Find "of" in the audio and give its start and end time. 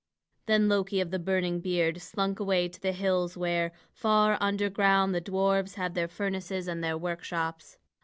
0.99-1.11